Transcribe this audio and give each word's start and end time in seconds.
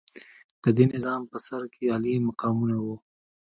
د 0.63 0.65
دې 0.77 0.85
نظام 0.93 1.21
په 1.31 1.37
سر 1.45 1.61
کې 1.73 1.83
عالي 1.93 2.13
مقامونه 2.27 2.75
وو. 2.83 2.95